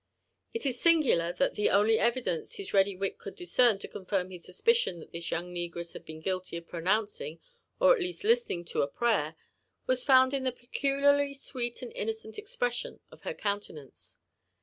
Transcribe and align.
It 0.51 0.65
is 0.65 0.81
singular 0.81 1.31
that 1.33 1.53
the 1.53 1.69
only 1.69 1.99
evidence 1.99 2.57
bis 2.57 2.73
ready 2.73 2.95
wit 2.95 3.19
could 3.19 3.35
discern 3.35 3.77
to 3.77 3.87
confirm 3.87 4.31
his 4.31 4.45
suspicions 4.45 4.99
that 4.99 5.11
this 5.11 5.29
young 5.29 5.53
negress 5.53 5.93
bad 5.93 6.05
been 6.05 6.21
guilty 6.21 6.57
of 6.57 6.67
pr(^ 6.67 6.81
flouncing, 6.83 7.39
or 7.79 7.93
at 7.93 8.01
least 8.01 8.23
of 8.23 8.29
listening 8.29 8.65
to 8.65 8.81
a 8.81 8.87
prayer, 8.87 9.35
was 9.85 10.03
found 10.03 10.33
in 10.33 10.41
the 10.43 10.51
peculiarly 10.51 11.35
sweet 11.35 11.83
and 11.83 11.91
innocent 11.91 12.39
expression 12.39 12.99
of 13.11 13.21
her 13.21 13.33
countenance. 13.35 14.17